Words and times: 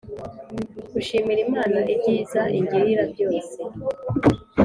gushimira 0.93 1.39
imana 1.47 1.77
ibyiza 1.93 2.41
ingirira 2.57 3.03
byose 3.13 3.59